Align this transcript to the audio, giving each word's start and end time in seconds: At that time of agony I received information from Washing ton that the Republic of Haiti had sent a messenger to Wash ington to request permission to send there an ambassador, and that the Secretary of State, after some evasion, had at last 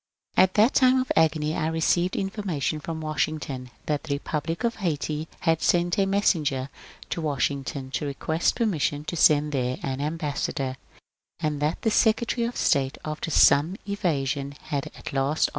At 0.35 0.55
that 0.55 0.73
time 0.73 0.99
of 0.99 1.11
agony 1.15 1.55
I 1.55 1.67
received 1.67 2.15
information 2.15 2.79
from 2.79 3.01
Washing 3.01 3.37
ton 3.37 3.69
that 3.85 4.03
the 4.05 4.15
Republic 4.15 4.63
of 4.63 4.77
Haiti 4.77 5.27
had 5.41 5.61
sent 5.61 5.99
a 5.99 6.07
messenger 6.07 6.69
to 7.11 7.21
Wash 7.21 7.49
ington 7.51 7.93
to 7.93 8.07
request 8.07 8.55
permission 8.55 9.03
to 9.05 9.15
send 9.15 9.51
there 9.51 9.77
an 9.83 10.01
ambassador, 10.01 10.77
and 11.39 11.59
that 11.59 11.83
the 11.83 11.91
Secretary 11.91 12.47
of 12.47 12.57
State, 12.57 12.97
after 13.05 13.29
some 13.29 13.75
evasion, 13.87 14.55
had 14.63 14.87
at 14.97 15.13
last 15.13 15.49